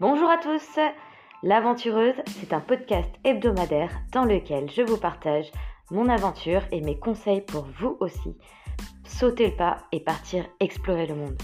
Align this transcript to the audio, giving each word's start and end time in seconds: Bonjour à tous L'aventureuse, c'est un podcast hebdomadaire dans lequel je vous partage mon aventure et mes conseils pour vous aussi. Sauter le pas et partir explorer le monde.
Bonjour 0.00 0.30
à 0.30 0.38
tous 0.38 0.78
L'aventureuse, 1.42 2.14
c'est 2.28 2.54
un 2.54 2.60
podcast 2.60 3.10
hebdomadaire 3.22 3.90
dans 4.14 4.24
lequel 4.24 4.70
je 4.70 4.80
vous 4.80 4.96
partage 4.96 5.52
mon 5.90 6.08
aventure 6.08 6.62
et 6.72 6.80
mes 6.80 6.98
conseils 6.98 7.42
pour 7.42 7.66
vous 7.78 7.98
aussi. 8.00 8.34
Sauter 9.04 9.50
le 9.50 9.56
pas 9.56 9.76
et 9.92 10.00
partir 10.00 10.46
explorer 10.58 11.06
le 11.06 11.16
monde. 11.16 11.36